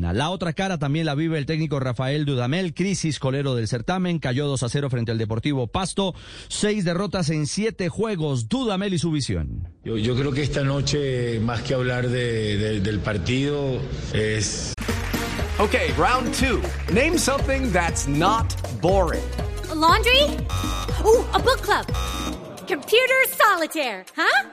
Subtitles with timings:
[0.00, 4.46] La otra cara también la vive el técnico Rafael Dudamel, crisis colero del certamen, cayó
[4.46, 6.14] 2 a 0 frente al Deportivo Pasto,
[6.48, 9.68] seis derrotas en siete juegos, Dudamel y su visión.
[9.84, 13.80] Yo, yo creo que esta noche, más que hablar de, de, del partido,
[14.12, 14.74] es...
[15.58, 16.60] Ok, round two.
[16.92, 18.46] Name something that's not
[18.82, 19.24] boring.
[19.70, 20.22] A laundry?
[21.04, 21.86] Ooh, a book club.
[22.68, 24.50] Computer solitaire, huh?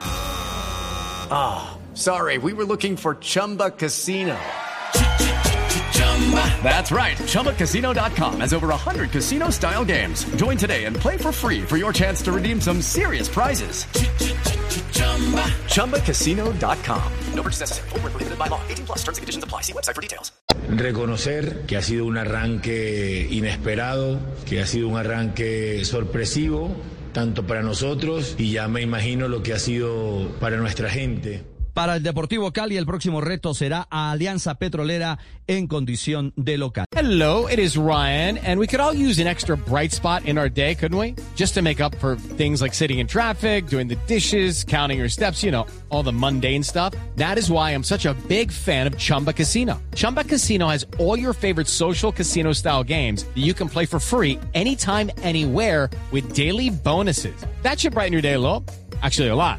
[1.30, 4.36] Ah, oh, sorry, we were looking for Chumba Casino.
[6.64, 7.18] That's right.
[7.18, 10.24] ChumbaCasino.com has over 100 casino style games.
[10.36, 13.84] Join today and play for free for your chance to redeem some serious prizes.
[15.68, 17.12] ChumbaCasino.com.
[17.34, 17.88] No purchase necessary.
[17.90, 18.62] Full prohibited by law.
[18.68, 19.60] 18 plus terms and conditions apply.
[19.60, 20.32] See website for details.
[20.70, 26.74] Reconocer que ha sido un arranque inesperado, que ha sido un arranque sorpresivo,
[27.12, 31.44] tanto para nosotros y ya me imagino lo que ha sido para nuestra gente.
[31.74, 36.84] Para el Deportivo Cali, el próximo reto será a Alianza Petrolera en condición de local.
[36.94, 40.48] Hello, it is Ryan, and we could all use an extra bright spot in our
[40.48, 41.16] day, couldn't we?
[41.34, 45.08] Just to make up for things like sitting in traffic, doing the dishes, counting your
[45.08, 46.94] steps, you know, all the mundane stuff.
[47.16, 49.82] That is why I'm such a big fan of Chumba Casino.
[49.96, 53.98] Chumba Casino has all your favorite social casino style games that you can play for
[53.98, 57.34] free anytime, anywhere with daily bonuses.
[57.62, 58.64] That should brighten your day a little.
[59.02, 59.58] Actually, a lot.